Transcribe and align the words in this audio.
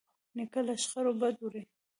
نیکه 0.35 0.61
له 0.67 0.73
شخړو 0.83 1.11
بد 1.21 1.35
وړي. 1.43 1.63